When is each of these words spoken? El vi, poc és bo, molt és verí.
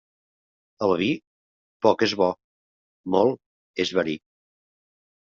El 0.85 0.93
vi, 1.01 1.09
poc 1.85 2.05
és 2.07 2.15
bo, 2.21 2.29
molt 3.15 3.83
és 3.85 3.91
verí. 3.99 4.17